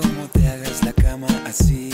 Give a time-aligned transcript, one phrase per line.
[0.00, 1.90] como te hagas la cama así,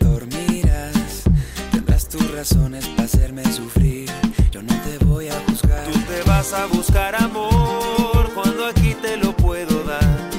[0.00, 1.22] dormirás.
[1.70, 4.10] Tendrás tus razones para hacerme sufrir.
[4.50, 5.84] Yo no te voy a juzgar.
[5.84, 10.30] Tú te vas a buscar amor cuando aquí te lo puedo dar.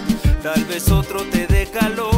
[0.43, 2.14] Tal vez otro te dé calor,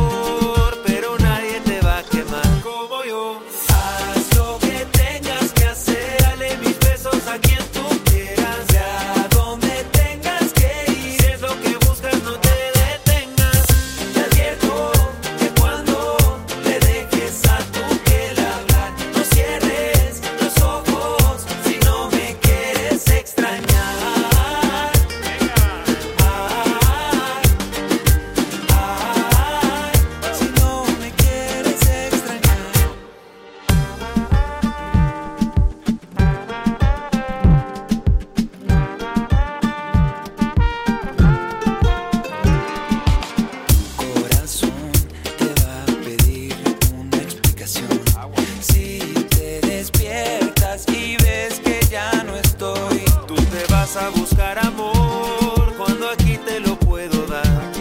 [54.55, 57.71] amor cuando aquí te lo puedo dar.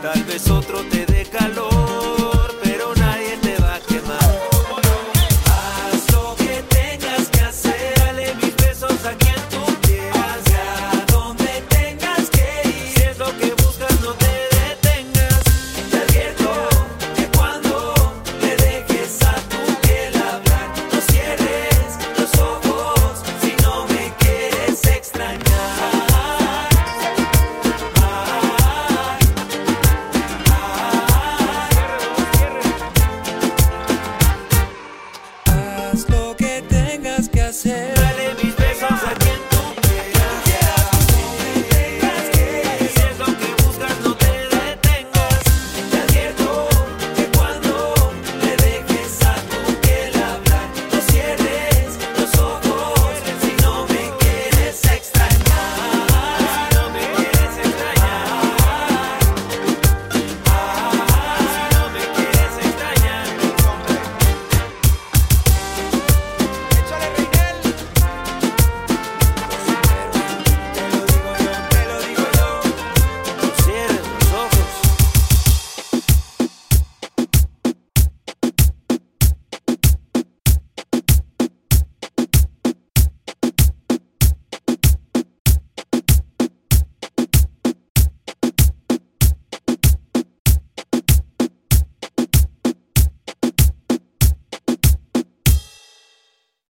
[0.00, 1.13] Tal vez otro te dé